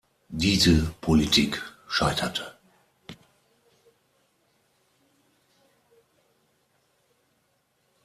Diese 0.33 0.95
Politik 0.99 1.61
scheiterte. 1.87 2.57